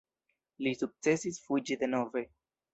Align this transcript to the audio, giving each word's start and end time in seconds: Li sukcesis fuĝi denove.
Li 0.67 0.73
sukcesis 0.79 1.39
fuĝi 1.45 1.81
denove. 1.85 2.29